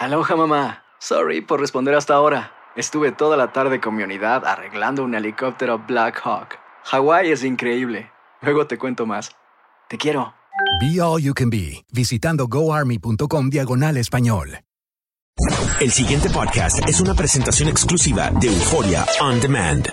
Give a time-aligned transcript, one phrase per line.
[0.00, 0.82] Aloha mamá.
[0.98, 2.52] Sorry por responder hasta ahora.
[2.74, 6.58] Estuve toda la tarde con mi unidad arreglando un helicóptero Black Hawk.
[6.84, 8.10] Hawái es increíble.
[8.40, 9.30] Luego te cuento más.
[9.90, 10.32] Te quiero.
[10.80, 14.60] Be All You Can Be, visitando goarmy.com diagonal español.
[15.80, 19.86] El siguiente podcast es una presentación exclusiva de Euforia On Demand.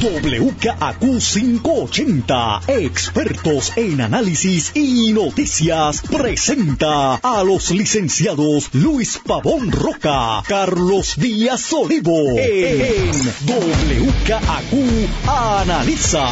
[0.00, 11.16] WKAQ 580, expertos en análisis y noticias, presenta a los licenciados Luis Pavón Roca, Carlos
[11.18, 13.10] Díaz Olivo, en
[13.46, 14.72] WKAQ
[15.28, 16.26] Analiza.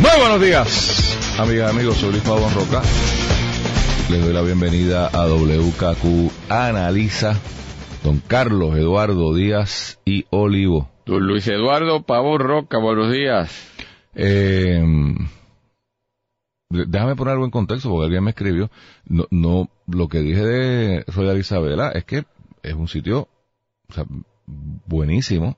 [0.00, 2.82] Muy buenos días, amigas y amigos, soy Luis Pavón Roca.
[4.10, 7.36] Les doy la bienvenida a WKQ Analiza
[8.02, 10.88] don Carlos Eduardo Díaz y Olivo.
[11.06, 13.50] Don Luis Eduardo Pavón Roca, buenos días.
[14.14, 14.82] Eh,
[16.68, 18.70] déjame poner algo en contexto porque alguien me escribió.
[19.04, 22.24] No, no, lo que dije de Royal Isabela es que
[22.62, 23.28] es un sitio
[23.88, 24.04] o sea,
[24.46, 25.56] buenísimo.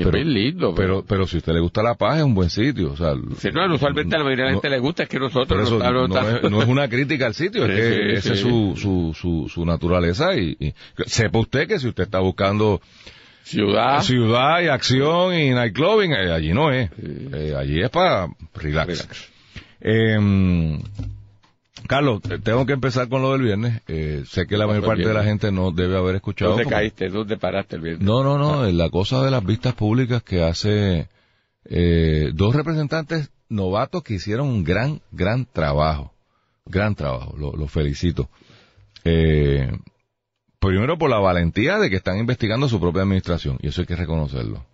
[0.00, 0.74] Y es bien lindo.
[0.74, 2.92] Pero, pero si a usted le gusta la paz, es un buen sitio.
[2.92, 5.18] O sea, si no, usualmente a la mayoría de la gente le gusta, es que
[5.18, 8.32] nosotros eso, no, no, es, no, es, una crítica al sitio, es que Sí, esa
[8.34, 8.48] es sí.
[8.48, 10.34] su, su, su, su naturaleza.
[10.36, 10.74] Y, y
[11.06, 12.80] sepa usted que si usted está buscando
[13.42, 14.02] Ciudad.
[14.02, 16.90] ciudad y acción y nightclubbing, eh, allí no es.
[17.02, 19.00] Eh, allí es para relax.
[19.00, 19.30] Relax.
[19.80, 20.78] Eh,
[21.86, 23.80] Carlos, eh, tengo que empezar con lo del viernes.
[23.88, 26.52] Eh, sé que la mayor parte de la gente no debe haber escuchado.
[26.52, 27.08] ¿Dónde caíste?
[27.08, 28.06] ¿Dónde paraste el viernes?
[28.06, 31.08] No, no, no, eh, la cosa de las vistas públicas que hace
[31.64, 36.12] eh, dos representantes novatos que hicieron un gran, gran trabajo.
[36.66, 38.28] Gran trabajo, lo, lo felicito.
[39.04, 39.70] Eh,
[40.58, 43.96] primero por la valentía de que están investigando su propia administración, y eso hay que
[43.96, 44.64] reconocerlo.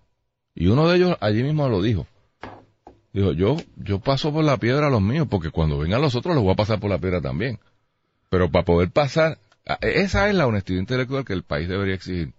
[0.55, 2.07] Y uno de ellos allí mismo lo dijo.
[3.17, 6.35] Dijo, yo, yo paso por la piedra a los míos, porque cuando vengan los otros
[6.35, 7.59] los voy a pasar por la piedra también.
[8.29, 12.35] Pero para poder pasar, a- esa es la honestidad intelectual que el país debería exigir.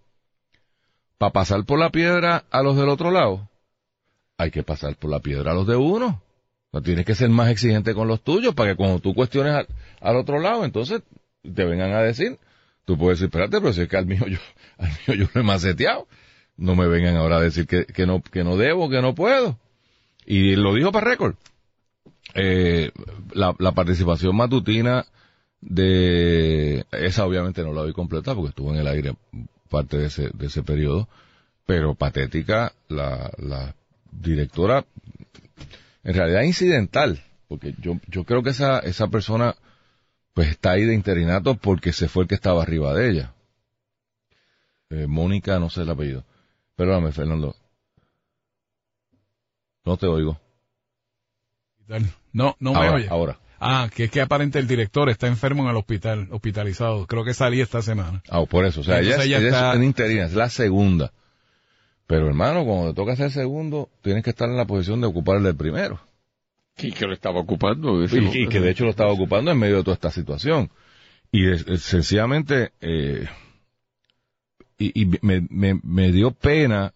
[1.18, 3.50] Para pasar por la piedra a los del otro lado,
[4.38, 6.22] hay que pasar por la piedra a los de uno.
[6.72, 9.68] No tienes que ser más exigente con los tuyos para que cuando tú cuestiones al,
[10.00, 11.02] al otro lado, entonces
[11.42, 12.38] te vengan a decir,
[12.86, 14.38] tú puedes decir, espérate, pero si es que al mío yo,
[14.78, 16.08] al mío yo lo he maceteado.
[16.56, 19.58] No me vengan ahora a decir que, que no, que no debo, que no puedo.
[20.28, 21.36] Y lo dijo para récord.
[22.36, 22.92] Eh,
[23.34, 25.06] la, la participación matutina
[25.62, 29.16] de esa obviamente no la doy completa porque estuvo en el aire
[29.70, 31.08] parte de ese, de ese periodo,
[31.66, 33.74] pero patética la, la
[34.12, 34.86] directora,
[36.04, 39.56] en realidad incidental, porque yo, yo creo que esa, esa persona
[40.34, 43.34] pues está ahí de interinato porque se fue el que estaba arriba de ella.
[44.90, 46.24] Eh, Mónica, no sé el apellido.
[46.76, 47.56] Perdóname, Fernando.
[49.88, 50.38] No te oigo.
[52.34, 53.08] No, no me ahora, oye.
[53.10, 53.40] ahora.
[53.60, 57.08] Ah, que es que aparente el director está enfermo en el hospital, hospitalizado.
[57.08, 58.22] Creo que salí esta semana.
[58.30, 58.82] Ah, por eso.
[58.82, 61.12] O sea, ella, está- es en interina, es la segunda.
[62.06, 65.38] Pero hermano, cuando te toca ser segundo, tienes que estar en la posición de ocupar
[65.38, 66.00] el del primero.
[66.78, 68.04] ¿Y que lo estaba ocupando?
[68.04, 68.08] Y,
[68.44, 70.70] y que de hecho lo estaba ocupando en medio de toda esta situación.
[71.32, 73.26] Y es- es sencillamente, eh,
[74.78, 76.94] y, y me, me, me dio pena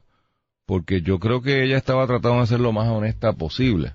[0.72, 3.94] porque yo creo que ella estaba tratando de ser lo más honesta posible.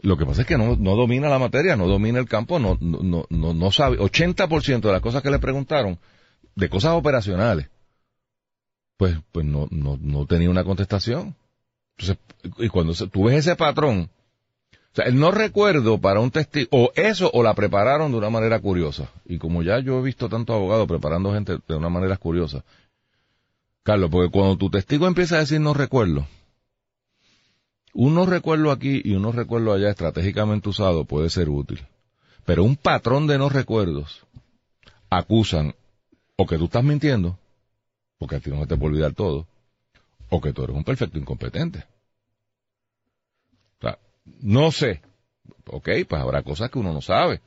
[0.00, 2.76] Lo que pasa es que no, no domina la materia, no domina el campo, no,
[2.80, 3.98] no, no, no, sabe.
[3.98, 6.00] 80% de las cosas que le preguntaron,
[6.56, 7.70] de cosas operacionales,
[8.96, 11.36] pues, pues no, no, no tenía una contestación.
[11.96, 12.18] Entonces,
[12.58, 14.10] y cuando se- tú ves ese patrón,
[14.72, 18.30] o sea, el no recuerdo para un testigo, o eso, o la prepararon de una
[18.30, 19.12] manera curiosa.
[19.26, 22.64] Y como ya yo he visto tantos abogados preparando gente de una manera curiosa,
[23.84, 26.26] Carlos, porque cuando tu testigo empieza a decir no recuerdo,
[27.92, 31.86] un no recuerdo aquí y un no recuerdo allá estratégicamente usado puede ser útil.
[32.46, 34.26] Pero un patrón de no recuerdos
[35.10, 35.74] acusan
[36.36, 37.38] o que tú estás mintiendo,
[38.18, 39.46] porque a ti no te puede olvidar todo,
[40.30, 41.84] o que tú eres un perfecto incompetente.
[43.78, 43.98] O sea,
[44.40, 45.02] no sé.
[45.66, 47.42] Ok, pues habrá cosas que uno no sabe.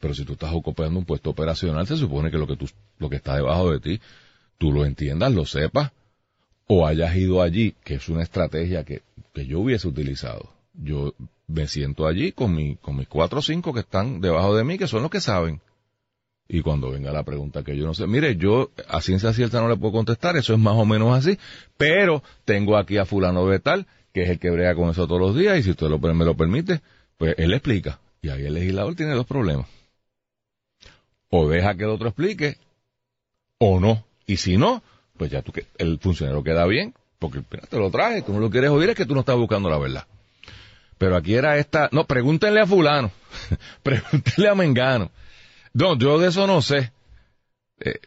[0.00, 3.10] Pero si tú estás ocupando un puesto operacional, se supone que lo que tú, lo
[3.10, 4.00] que está debajo de ti,
[4.58, 5.92] tú lo entiendas, lo sepas,
[6.66, 9.02] o hayas ido allí, que es una estrategia que,
[9.32, 10.50] que yo hubiese utilizado.
[10.74, 11.14] Yo
[11.46, 14.78] me siento allí con, mi, con mis cuatro o cinco que están debajo de mí,
[14.78, 15.60] que son los que saben.
[16.46, 19.68] Y cuando venga la pregunta que yo no sé, mire, yo a ciencia cierta no
[19.68, 21.38] le puedo contestar, eso es más o menos así,
[21.76, 25.20] pero tengo aquí a fulano de tal, que es el que brega con eso todos
[25.20, 26.80] los días, y si usted me lo permite,
[27.16, 27.98] pues él explica.
[28.20, 29.66] Y ahí el legislador tiene dos problemas.
[31.30, 32.58] O deja que el otro explique,
[33.58, 34.04] o no.
[34.26, 34.82] Y si no,
[35.16, 38.70] pues ya tú el funcionario queda bien, porque te lo traje, tú no lo quieres
[38.70, 40.06] oír, es que tú no estás buscando la verdad.
[40.98, 43.10] Pero aquí era esta, no, pregúntenle a fulano,
[43.82, 45.10] pregúntenle a Mengano.
[45.72, 46.92] No, yo de eso no sé.
[47.80, 47.98] Eh,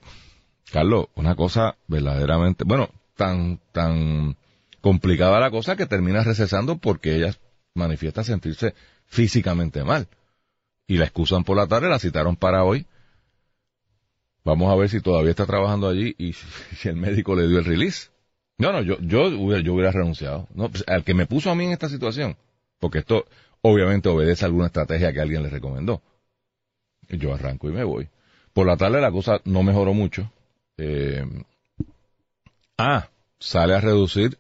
[0.71, 4.37] Carlos, una cosa verdaderamente, bueno, tan, tan
[4.81, 7.35] complicada la cosa que termina recesando porque ella
[7.73, 8.73] manifiesta sentirse
[9.05, 10.07] físicamente mal.
[10.87, 12.85] Y la excusan por la tarde, la citaron para hoy.
[14.47, 16.31] Vamos a ver si todavía está trabajando allí y
[16.77, 18.11] si el médico le dio el release.
[18.57, 20.47] No, no, yo, yo, yo hubiera renunciado.
[20.53, 22.37] No, pues, al que me puso a mí en esta situación,
[22.79, 23.25] porque esto
[23.61, 26.01] obviamente obedece a alguna estrategia que alguien le recomendó.
[27.09, 28.07] Yo arranco y me voy.
[28.53, 30.31] Por la tarde la cosa no mejoró mucho.
[30.77, 31.25] Eh,
[32.77, 33.09] ah,
[33.39, 34.37] sale a reducir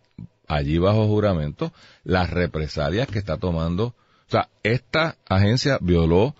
[0.47, 1.73] allí bajo juramento
[2.05, 3.87] las represalias que está tomando.
[3.87, 6.33] O sea, esta agencia violó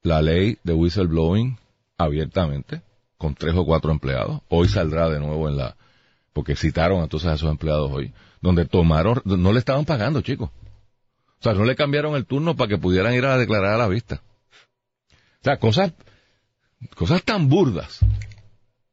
[0.00, 1.58] la ley de whistleblowing
[1.98, 2.80] abiertamente
[3.24, 4.42] con tres o cuatro empleados.
[4.50, 5.76] Hoy saldrá de nuevo en la,
[6.34, 8.12] porque citaron entonces a esos empleados hoy,
[8.42, 10.50] donde tomaron, no le estaban pagando, chicos.
[10.50, 13.88] O sea, no le cambiaron el turno para que pudieran ir a declarar a la
[13.88, 14.20] vista.
[15.40, 15.94] O sea, cosas,
[16.96, 18.00] cosas tan burdas,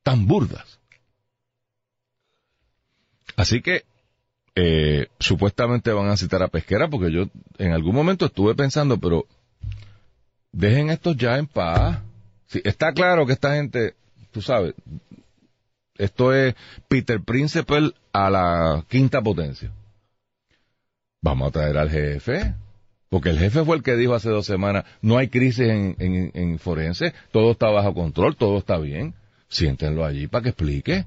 [0.01, 0.79] tan burdas.
[3.35, 3.83] Así que,
[4.55, 7.25] eh, supuestamente van a citar a Pesquera porque yo
[7.57, 9.25] en algún momento estuve pensando, pero
[10.53, 11.99] dejen esto ya en paz.
[12.63, 13.95] está claro que esta gente,
[14.31, 14.73] tú sabes,
[15.97, 16.55] esto es
[16.87, 19.71] Peter Principal a la quinta potencia.
[21.21, 22.55] Vamos a traer al jefe.
[23.09, 26.59] Porque el jefe fue el que dijo hace dos semanas, no hay crisis en, en,
[26.59, 29.13] forense, todo está bajo control, todo está bien.
[29.49, 31.05] Siéntenlo allí para que explique.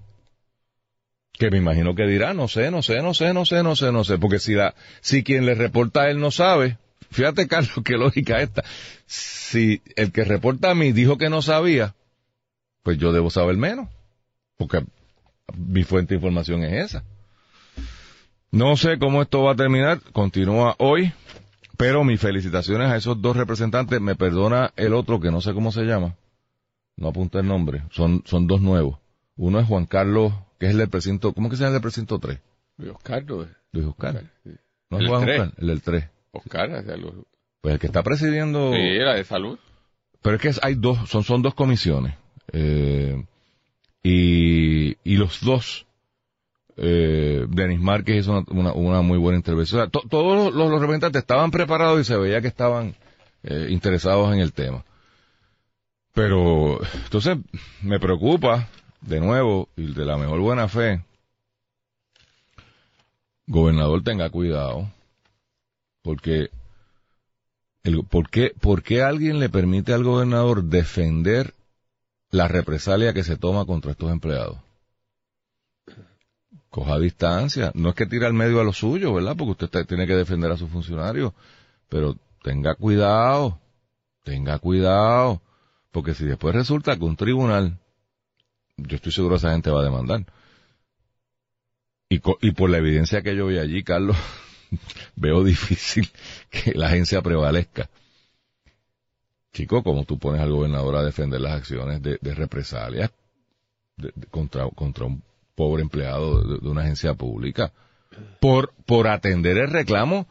[1.33, 3.91] Que me imagino que dirá, no sé, no sé, no sé, no sé, no sé,
[3.91, 4.19] no sé.
[4.19, 6.77] Porque si la, si quien le reporta a él no sabe,
[7.11, 8.63] fíjate Carlos, qué lógica esta.
[9.07, 11.95] Si el que reporta a mí dijo que no sabía,
[12.85, 13.89] pues yo debo saber menos.
[14.57, 14.85] Porque
[15.57, 17.05] mi fuente de información es esa.
[18.53, 20.01] No sé cómo esto va a terminar.
[20.13, 21.13] Continúa hoy.
[21.77, 24.01] Pero mis felicitaciones a esos dos representantes.
[24.01, 26.15] Me perdona el otro que no sé cómo se llama.
[26.97, 27.83] No apunta el nombre.
[27.91, 28.99] Son, son dos nuevos.
[29.37, 31.83] Uno es Juan Carlos, que es el del precinto, ¿cómo que se llama el del
[31.83, 32.39] precinto 3?
[32.77, 33.25] Luis Oscar.
[33.73, 34.23] Luis Oscar.
[34.91, 36.05] No es Juan Oscar, el del 3.
[36.31, 36.85] Oscar,
[37.61, 38.73] Pues el que está presidiendo.
[38.73, 39.59] Sí, era de salud.
[40.23, 42.15] Pero es que hay dos, son, son dos comisiones.
[42.57, 43.25] Eh,
[44.05, 45.87] y, y los dos
[46.77, 49.91] eh, Denis Márquez hizo una, muy buena intervención.
[49.91, 52.95] todos los, representantes estaban preparados y se veía que estaban
[53.43, 54.85] eh, interesados en el tema.
[56.13, 57.39] Pero, entonces,
[57.83, 58.69] me preocupa,
[59.01, 61.03] de nuevo, y de la mejor buena fe,
[63.47, 64.91] gobernador tenga cuidado,
[66.03, 66.51] porque,
[67.83, 71.55] el, ¿por, qué, ¿por qué alguien le permite al gobernador defender
[72.35, 74.59] la represalia que se toma contra estos empleados?
[76.75, 77.71] coja distancia.
[77.75, 79.37] No es que tire al medio a lo suyo, ¿verdad?
[79.37, 81.33] Porque usted tiene que defender a sus funcionarios.
[81.89, 83.61] Pero tenga cuidado,
[84.25, 85.41] tenga cuidado.
[85.93, 87.79] Porque si después resulta que un tribunal,
[88.77, 90.27] yo estoy seguro que esa gente va a demandar.
[92.09, 94.17] Y, y por la evidencia que yo vi allí, Carlos,
[95.15, 96.11] veo difícil
[96.51, 97.89] que la agencia prevalezca.
[99.55, 103.11] Chico, como tú pones al gobernador a defender las acciones de, represalia
[104.31, 105.23] contra, contra un
[105.55, 107.73] pobre empleado de, una agencia pública
[108.41, 110.27] por, por atender el reclamo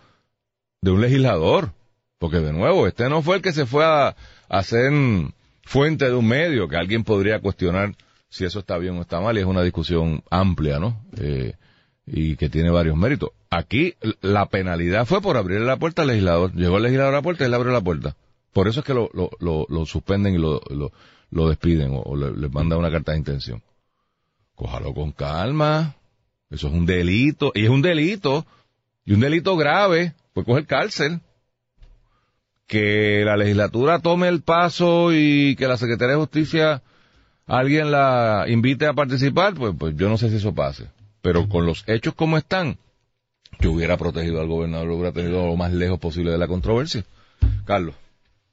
[0.82, 1.72] de un legislador.
[2.20, 4.16] Porque de nuevo, este no fue el que se fue a,
[4.50, 4.92] hacer
[5.64, 7.96] fuente de un medio, que alguien podría cuestionar
[8.28, 11.02] si eso está bien o está mal, y es una discusión amplia, ¿no?
[11.18, 11.54] Eh,
[12.06, 13.30] y que tiene varios méritos.
[13.50, 16.54] Aquí la penalidad fue por abrirle la puerta al legislador.
[16.54, 18.16] Llegó el legislador a la puerta y le abrió la puerta.
[18.54, 20.62] Por eso es que lo, lo, lo, suspenden y lo,
[21.32, 23.62] lo, despiden o, le, les manda una carta de intención
[24.56, 25.96] cójalo con calma.
[26.50, 27.52] Eso es un delito.
[27.56, 28.46] Y es un delito.
[29.06, 30.14] Y un delito grave.
[30.34, 31.22] Pues coger cárcel.
[32.68, 36.82] Que la legislatura tome el paso y que la Secretaría de Justicia
[37.46, 40.88] alguien la invite a participar, pues, pues yo no sé si eso pase.
[41.22, 42.78] Pero con los hechos como están,
[43.60, 47.04] yo hubiera protegido al gobernador, lo hubiera tenido lo más lejos posible de la controversia.
[47.66, 47.96] Carlos.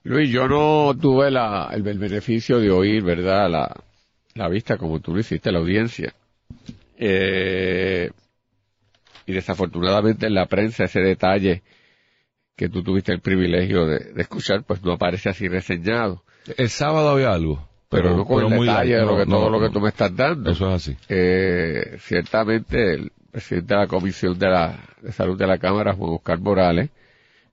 [0.03, 3.77] Luis, yo no tuve la, el beneficio de oír, ¿verdad?, la,
[4.35, 6.15] la vista como tú lo hiciste, la audiencia.
[6.97, 8.11] Eh,
[9.27, 11.63] y desafortunadamente en la prensa ese detalle
[12.57, 16.23] que tú tuviste el privilegio de, de escuchar, pues no aparece así reseñado.
[16.57, 17.67] El sábado había algo.
[17.91, 19.73] Pero, no con pero el muy detalle de lo que, no, todo no, lo que
[19.73, 20.51] tú me estás dando.
[20.51, 20.97] Eso es así.
[21.09, 26.15] Eh, ciertamente el presidente de la Comisión de, la, de Salud de la Cámara, Juan
[26.15, 26.91] Oscar Morales,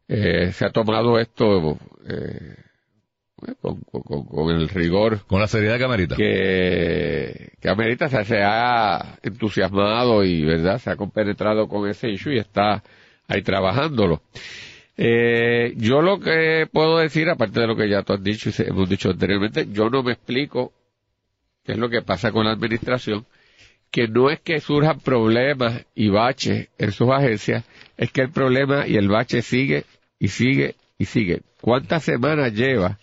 [0.08, 2.56] eh, se ha tomado esto eh,
[3.62, 6.16] con, con- con el rigor Con la seriedad que amerita.
[6.16, 10.80] que, que amerita, o sea, se ha entusiasmado y, ¿verdad?
[10.80, 12.84] Se ha compenetrado con ese issue y está
[13.28, 14.22] ahí trabajándolo.
[15.00, 18.54] Eh, yo lo que puedo decir, aparte de lo que ya tú has dicho y
[18.68, 20.74] hemos dicho anteriormente, yo no me explico
[21.64, 23.26] qué es lo que pasa con la administración,
[23.92, 27.64] que no es que surjan problemas y baches en sus agencias,
[27.98, 29.84] es que el problema y el bache sigue
[30.19, 31.41] y sigue y sigue.
[31.62, 32.97] ¿Cuántas semanas lleva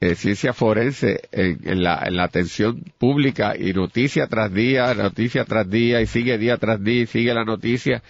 [0.00, 5.44] eh, ciencia forense en, en la, en la atención pública y noticia tras día, noticia
[5.44, 8.02] tras día y sigue día tras día y sigue la noticia?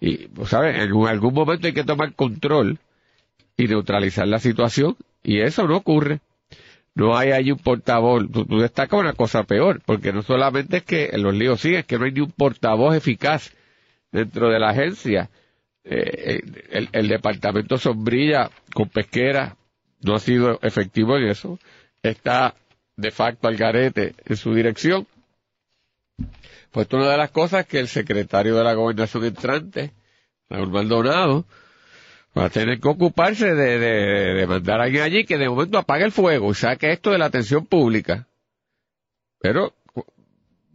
[0.00, 0.76] Y, pues, ¿sabes?
[0.76, 2.78] En algún- momento hay que tomar control
[3.56, 6.20] y neutralizar la situación y eso no ocurre.
[6.94, 8.24] No hay ahí un portavoz.
[8.32, 11.86] Tú, tú destacas una cosa peor, porque no solamente es que los líos siguen, es
[11.86, 13.52] que no hay ni un portavoz eficaz
[14.12, 15.30] dentro de la agencia.
[15.90, 19.56] Eh, el, el departamento sombrilla con pesquera
[20.02, 21.58] no ha sido efectivo en eso.
[22.02, 22.54] Está
[22.96, 25.06] de facto al garete en su dirección.
[26.70, 29.92] Pues una de las cosas que el secretario de la gobernación entrante,
[30.50, 31.46] Raúl Maldonado,
[32.36, 35.78] va a tener que ocuparse de, de, de mandar a alguien allí que de momento
[35.78, 38.28] apague el fuego y saque esto de la atención pública.
[39.40, 39.72] Pero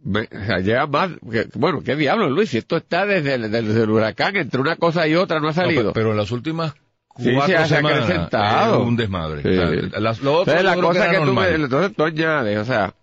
[0.04, 4.36] lleva más, que- bueno, qué diablo Luis, si esto está desde el, desde el huracán,
[4.36, 5.92] entre una cosa y otra no ha salido.
[5.92, 6.74] pe- pero en las últimas
[7.16, 8.80] Sí, cuatro se ha- se semanas acrecentado.
[8.82, 9.42] es un desmadre.
[9.42, 9.48] Sí.
[9.48, 12.58] O sea, las- lo otro Entonces, la cosa era que tú, me- entonces tú añades,
[12.58, 12.94] o sea,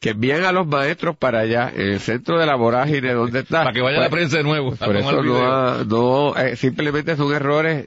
[0.00, 3.60] que envían a los maestros para allá, en el centro de la vorágine donde está.
[3.64, 4.76] Para que vaya la Pues, prensa de nuevo.
[4.76, 7.86] Por eso no, ha- no eh, simplemente son errores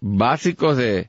[0.00, 1.08] básicos de,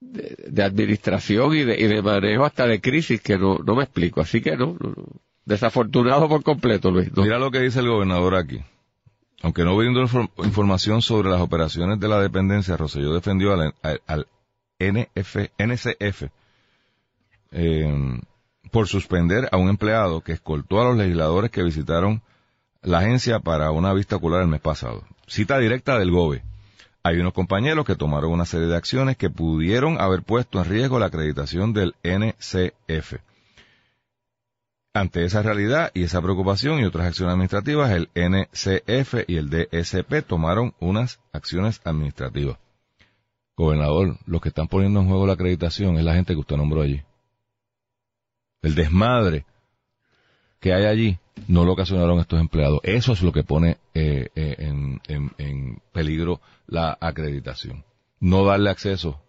[0.00, 3.84] de, de administración y de, y de manejo hasta de crisis que no, no me
[3.84, 4.20] explico.
[4.20, 5.04] Así que no, no, no.
[5.46, 7.10] Desafortunado por completo, Luis.
[7.16, 8.60] Mira lo que dice el gobernador aquí.
[9.42, 13.74] Aunque no brindó infor- información sobre las operaciones de la dependencia, Rosselló defendió al,
[14.06, 14.26] al-
[14.78, 16.24] NF, NCF
[17.52, 18.20] eh,
[18.70, 22.20] por suspender a un empleado que escoltó a los legisladores que visitaron
[22.82, 25.02] la agencia para una vista ocular el mes pasado.
[25.26, 26.42] Cita directa del GOBE.
[27.02, 30.98] Hay unos compañeros que tomaron una serie de acciones que pudieron haber puesto en riesgo
[30.98, 33.14] la acreditación del NCF.
[34.96, 40.22] Ante esa realidad y esa preocupación y otras acciones administrativas, el NCF y el DSP
[40.26, 42.56] tomaron unas acciones administrativas.
[43.56, 46.80] Gobernador, los que están poniendo en juego la acreditación es la gente que usted nombró
[46.80, 47.02] allí.
[48.62, 49.44] El desmadre
[50.60, 52.80] que hay allí no lo ocasionaron estos empleados.
[52.82, 57.84] Eso es lo que pone eh, eh, en, en- en peligro la acreditación.
[58.18, 59.20] No darle acceso.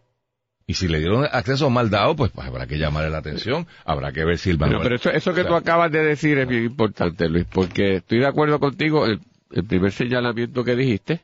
[0.70, 4.12] Y si le dieron acceso mal dado, pues, pues habrá que llamarle la atención, habrá
[4.12, 6.38] que ver si el Pero, pero eso, eso que o sea, tú acabas de decir
[6.38, 9.22] es bien importante, Luis, porque estoy de acuerdo contigo, el,
[9.52, 11.22] el primer señalamiento que dijiste,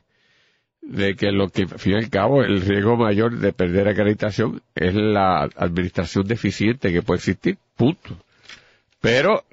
[0.80, 4.62] de que lo que, al fin y al cabo, el riesgo mayor de perder acreditación
[4.74, 8.16] es la administración deficiente que puede existir, punto.
[9.02, 9.44] Pero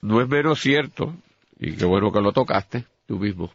[0.00, 1.14] no es menos cierto,
[1.60, 3.52] y qué bueno que lo tocaste tú mismo,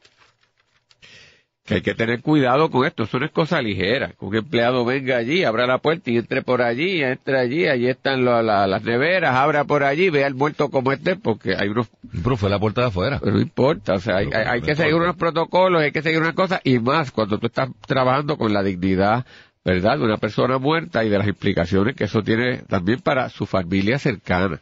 [1.65, 4.83] que hay que tener cuidado con esto, eso no es cosa ligera, que un empleado
[4.83, 8.67] venga allí, abra la puerta y entre por allí, entre allí, allí están la- la-
[8.67, 11.87] las neveras, abra por allí, vea el muerto como esté, porque hay unos,
[12.21, 13.19] Pero fue la puerta de afuera.
[13.21, 16.33] pero no importa, o sea, hay, hay- que seguir unos protocolos, hay que seguir unas
[16.33, 19.25] cosas, y más cuando tú estás trabajando con la dignidad,
[19.63, 23.45] ¿verdad?, de una persona muerta y de las implicaciones que eso tiene también para su
[23.45, 24.59] familia cercana.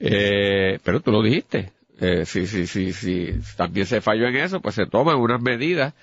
[0.00, 1.72] Eh, pero tú lo dijiste.
[2.00, 5.94] Eh, si, si, si, si también se falló en eso, pues se toman unas medidas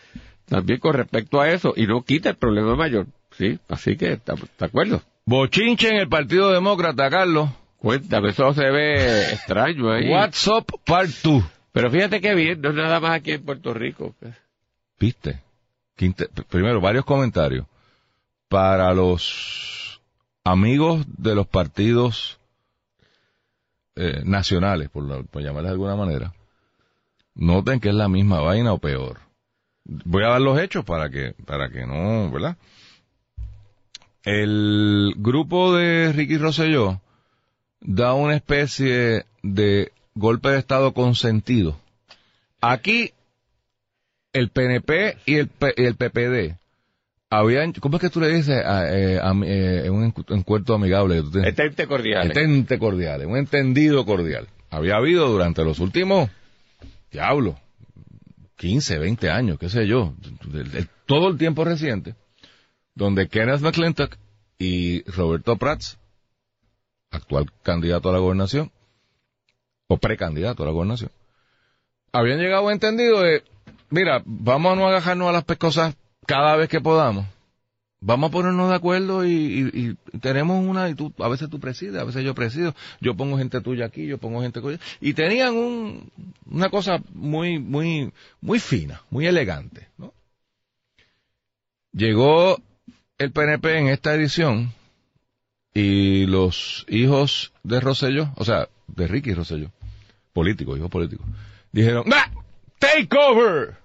[0.46, 3.08] también con respecto a eso y no quita el problema mayor.
[3.32, 5.02] Sí, así que estamos de acuerdo.
[5.26, 7.50] Bochinche en el Partido Demócrata, Carlos.
[7.78, 10.10] Cuéntame, eso se ve extraño ahí.
[10.10, 11.44] What's up, part 2.
[11.72, 14.16] Pero fíjate que bien, no es nada más aquí en Puerto Rico.
[15.00, 15.40] ¿Viste?
[15.96, 16.14] Qué
[16.50, 17.66] Primero, varios comentarios.
[18.48, 20.02] Para los
[20.44, 22.40] amigos de los partidos
[23.96, 26.34] eh, nacionales, por, la- por llamarles de alguna manera,
[27.34, 29.20] noten que es la misma vaina o peor.
[29.86, 32.58] Voy a dar los hechos para que, para que no, ¿verdad?
[34.24, 37.00] El grupo de Ricky Rosselló
[37.82, 41.80] da una especie de golpe de estado consentido.
[42.62, 43.12] Aquí
[44.34, 46.58] el PNP y el, P- y el PPD
[47.40, 51.16] habían, ¿cómo es que tú le dices a, eh, a- eh, un encu- encuentro amigable?
[51.18, 51.50] que tú tienes?
[51.88, 52.28] Cordial.
[52.28, 54.48] Entente cordial, un entendido cordial.
[54.70, 56.30] Había habido durante los últimos,
[57.12, 57.58] diablo,
[58.58, 60.14] 15, 20 años, qué sé yo,
[61.06, 62.16] todo el tiempo reciente,
[62.94, 64.16] donde Kenneth McClintock
[64.58, 65.98] y Roberto Prats,
[67.12, 68.72] actual candidato a la gobernación,
[69.88, 71.12] o precandidato a la gobernación,
[72.12, 73.44] habían llegado a entendido de,
[73.90, 77.26] mira, vamos a no agajarnos a las pescosas cada vez que podamos,
[78.00, 82.04] vamos a ponernos de acuerdo y, y- tenemos una, y a veces tú presides, a
[82.04, 86.12] veces yo presido, yo pongo gente tuya aquí, yo pongo gente tuya, y tenían un,
[86.46, 90.14] una cosa muy, muy, muy fina, muy elegante, ¿no?
[91.92, 92.58] Llegó
[93.18, 94.74] el PNP en esta edición
[95.74, 99.72] y los hijos de Rosselló, o sea, de Ricky Rosselló,
[100.34, 101.26] políticos, hijos políticos,
[101.72, 102.26] dijeron, ¡Nah!
[102.80, 103.78] ¡Take over!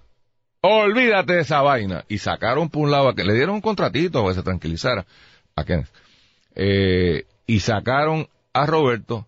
[0.61, 2.05] Olvídate de esa vaina.
[2.07, 5.05] Y sacaron por un lado a que le dieron un contratito para que se tranquilizara
[5.55, 5.89] a Kenneth.
[7.47, 9.25] Y sacaron a Roberto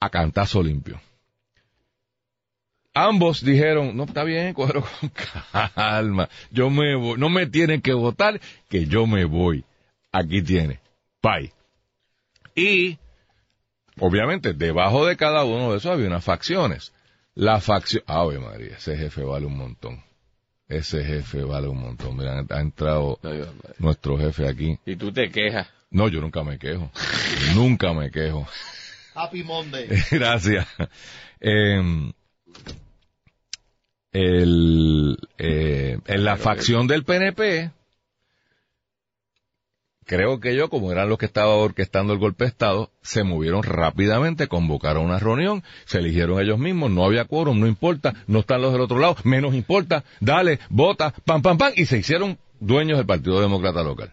[0.00, 1.00] a cantazo limpio.
[2.94, 5.12] Ambos dijeron, no, está bien, cógelo con
[5.74, 6.28] calma.
[6.50, 9.64] Yo me voy, no me tienen que votar, que yo me voy.
[10.12, 10.80] Aquí tiene.
[11.22, 11.52] Bye.
[12.54, 12.98] Y,
[13.98, 16.92] obviamente, debajo de cada uno de esos había unas facciones.
[17.40, 20.04] La facción, ave María, ese jefe vale un montón.
[20.68, 22.14] Ese jefe vale un montón.
[22.14, 23.18] Mira, ha entrado
[23.78, 24.78] nuestro jefe aquí.
[24.84, 25.66] Y tú te quejas.
[25.90, 26.90] No, yo nunca me quejo.
[27.54, 28.46] nunca me quejo.
[29.14, 29.88] Happy Monday.
[30.10, 30.66] Gracias.
[31.40, 32.12] Eh,
[34.12, 37.70] el, eh, en la facción del PNP,
[40.10, 43.62] creo que yo, como eran los que estaban orquestando el golpe de Estado, se movieron
[43.62, 48.60] rápidamente, convocaron una reunión, se eligieron ellos mismos, no había quórum, no importa, no están
[48.60, 52.98] los del otro lado, menos importa, dale, vota, pam, pam, pam, y se hicieron dueños
[52.98, 54.12] del Partido Demócrata Local.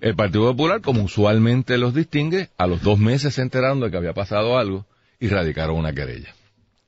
[0.00, 3.98] El Partido Popular, como usualmente los distingue, a los dos meses se enteraron de que
[3.98, 4.86] había pasado algo
[5.20, 6.34] y radicaron una querella.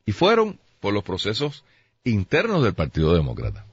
[0.07, 1.65] Y fueron por los procesos
[2.03, 3.67] internos del Partido Demócrata,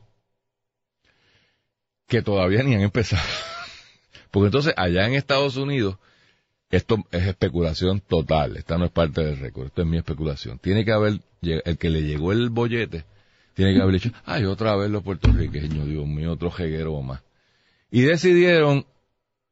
[2.09, 3.23] que todavía ni han empezado.
[4.33, 5.97] Porque entonces allá en Estados Unidos,
[6.71, 10.57] esto es especulación total, esta no es parte del récord, esto es mi especulación.
[10.57, 13.05] Tiene que haber, el que le llegó el bollete,
[13.53, 17.21] tiene que haber dicho, ay, otra vez los puertorriqueños, Dios mío, otro jeguero más.
[17.91, 18.87] Y decidieron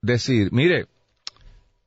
[0.02, 0.88] decir, mire,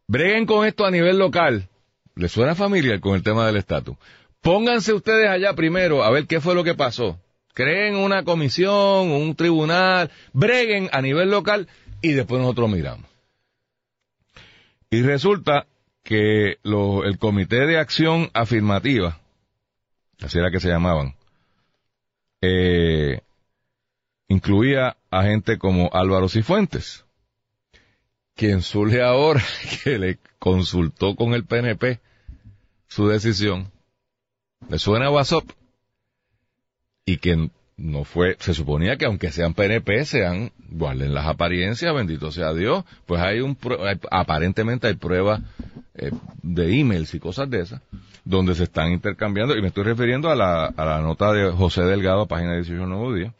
[0.07, 1.68] breguen con esto a nivel local.
[2.14, 3.97] ¿Le suena familiar con el tema del estatus?
[4.40, 7.18] Pónganse ustedes allá primero a ver qué fue lo que pasó.
[7.55, 11.66] Creen una comisión, un tribunal, breguen a nivel local
[12.05, 13.07] y después nosotros miramos.
[14.90, 15.67] Y resulta
[16.03, 19.19] que el Comité de Acción Afirmativa,
[20.21, 21.14] así era que se llamaban,
[22.43, 23.23] eh,
[24.29, 27.07] incluía a gente como Álvaro Cifuentes,
[28.35, 29.43] quien surge ahora
[29.83, 32.01] que le consultó con el PNP
[32.87, 33.73] su decisión,
[34.69, 35.45] le suena a WhatsApp,
[37.07, 42.31] y que no fue, se suponía que aunque sean PNP, sean, guarden las apariencias, bendito
[42.31, 43.59] sea Dios, pues hay un,
[44.11, 45.41] aparentemente hay pruebas
[45.95, 46.11] eh,
[46.43, 47.83] de emails y cosas de esas,
[48.25, 51.83] donde se están intercambiando, y me estoy refiriendo a la, a la nota de José
[51.83, 53.35] Delgado, página 18 Nuevo Día.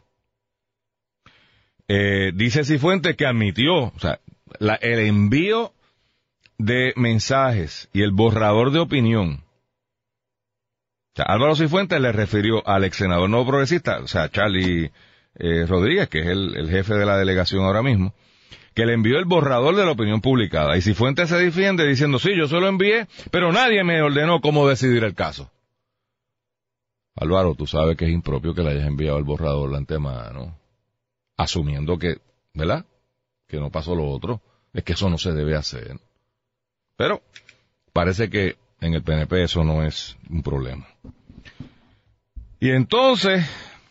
[1.87, 4.19] Eh, dice Cifuentes que admitió, o sea,
[4.59, 5.71] el envío
[6.57, 9.44] de mensajes y el borrador de opinión.
[11.23, 14.91] Álvaro Cifuentes le refirió al ex senador nuevo progresista, o sea, Charlie
[15.35, 18.13] eh, Rodríguez, que es el, jefe de la delegación ahora mismo,
[18.73, 20.75] que le envió el borrador de la opinión publicada.
[20.77, 24.67] Y Cifuentes se defiende diciendo, sí, yo se lo envié, pero nadie me ordenó cómo
[24.67, 25.49] decidir el caso.
[27.15, 30.59] Álvaro, tú sabes que es impropio que le hayas enviado el borrador de antemano,
[31.37, 32.17] asumiendo que,
[32.53, 32.85] ¿verdad?
[33.47, 34.41] Que no pasó lo otro.
[34.73, 35.97] Es que eso no se debe hacer.
[36.97, 37.21] Pero
[37.93, 40.87] parece que en el PNP eso no es un problema.
[42.59, 43.45] Y entonces,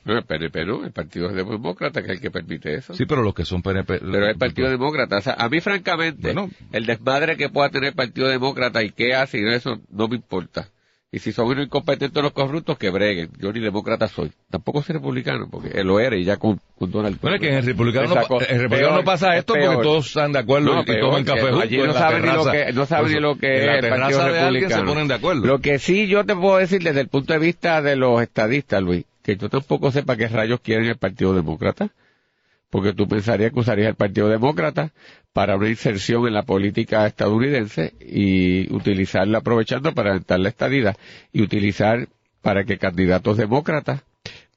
[0.05, 2.95] el PNP no, el Partido Demócrata que es el que permite eso.
[2.95, 4.01] sí, pero los que son PNP...
[4.01, 6.51] Pero el Partido Demócrata, o sea, a mí francamente, Bueno.
[6.73, 10.17] el desmadre que pueda tener el Partido Demócrata y qué hace y eso no me
[10.17, 10.69] importa.
[11.15, 13.31] Y si son unos incompetentes los corruptos, que breguen.
[13.39, 14.33] Yo ni demócrata soy.
[14.51, 17.23] Tampoco soy republicano, porque él lo era y ya con, con Donald Trump.
[17.23, 20.33] Bueno, es que en el republicano, no, el republicano no pasa esto porque todos están
[20.33, 22.87] de acuerdo No, y peor, toman café juntos allí no saben ni lo que, no
[22.87, 24.75] saben ni lo que en es el Partido de Republicano.
[24.75, 25.47] se ponen de acuerdo.
[25.47, 28.83] Lo que sí yo te puedo decir desde el punto de vista de los estadistas,
[28.83, 31.91] Luis, que yo tampoco sepa qué rayos quieren el Partido Demócrata,
[32.75, 34.91] porque tú pensarías que usarías el Partido Demócrata
[35.33, 40.49] para una inserción en la política estadounidense y utilizarla aprovechando para aventar la
[41.33, 42.09] y utilizar
[42.43, 44.03] para que candidatos demócratas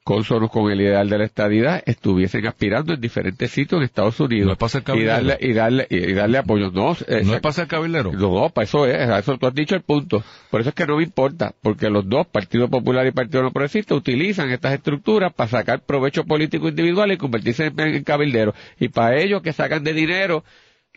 [0.08, 4.48] cónsonos con el ideal de la estadidad estuviesen aspirando en diferentes sitios en Estados Unidos
[4.48, 7.42] No es para ser y darle y darle y darle apoyo no eh, No es
[7.42, 8.14] para ser cabildero.
[8.14, 10.24] no, para eso es, a eso tú has dicho el punto.
[10.50, 13.52] Por eso es que no me importa, porque los dos, Partido Popular y Partido No
[13.52, 18.56] Progresista, utilizan estas estructuras para sacar provecho político individual y convertirse en, en cabilderos.
[18.80, 20.46] Y para ellos que sacan de dinero,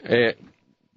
[0.05, 0.37] eh,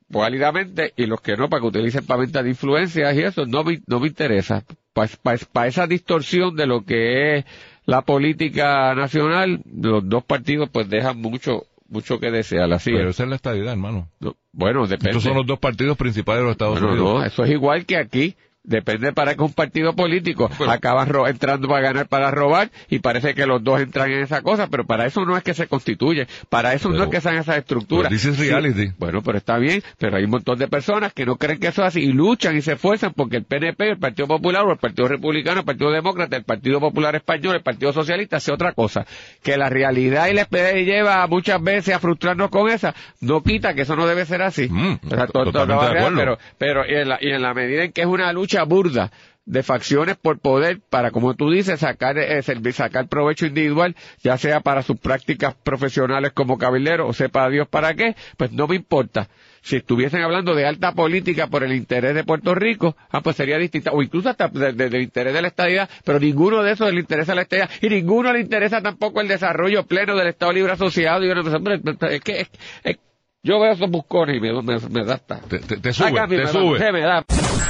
[0.08, 3.64] válidamente, y los que no, para que utilicen para venta de influencias y eso, no
[3.64, 4.64] me, no me interesa.
[4.94, 7.46] Para esa distorsión de lo que es
[7.86, 13.16] la política nacional, los dos partidos pues dejan mucho mucho que desear, así Pero es.
[13.16, 14.10] esa es la estadidad, hermano.
[14.20, 15.10] No, bueno, depende.
[15.12, 17.14] Estos son los dos partidos principales de los Estados Bueno, Unidos.
[17.20, 18.36] no, eso es igual que aquí.
[18.66, 23.00] Depende para que un partido político Pero- acaban ro- entrando para ganar, para robar, y
[23.00, 25.68] parece que los dos entran en esa cosa, pero para eso no es que se
[25.68, 28.10] constituye, para eso no es que sean esas estructuras.
[28.10, 28.92] this is reality.
[28.98, 31.82] Bueno, pero está bien, pero hay un montón de personas que no creen que eso
[31.82, 34.78] es así y luchan y se esfuerzan porque el PNP, el Partido Popular o el
[34.78, 39.06] Partido Republicano, el Partido Demócrata, el Partido Popular Español, el Partido Socialista hace otra cosa.
[39.44, 43.74] Que la realidad y la SPD lleva muchas veces a frustrarnos con esa, no quita
[43.74, 44.70] que eso no debe ser así.
[44.70, 45.68] Mm, O sea, todo- todo
[46.16, 49.12] pero pero y en, la, y en la medida en que es una lucha burda
[49.46, 54.62] de facciones por poder para, como tú dices, sacar, eh, sacar provecho individual, ya sea
[54.62, 59.28] para sus prácticas profesionales como cabildero o sepa Dios para qué, pues no me importa.
[59.62, 63.58] Si estuviesen hablando de alta política por el interés de Puerto Rico, ah, pues sería
[63.58, 66.94] distinta, o incluso hasta de- de- del interés de la estadidad, pero ninguno de esos
[66.94, 70.72] le interesa la estadidad, y ninguno le interesa tampoco el desarrollo pleno del Estado Libre
[70.74, 72.52] Asociado, y hombre, es que, es-
[72.86, 72.98] es-
[73.46, 75.42] yo veo esos buscones y me, me, me da hasta...
[75.42, 76.80] Te, te- te sube, Sácame, te me- sube.
[76.80, 77.26] se me da.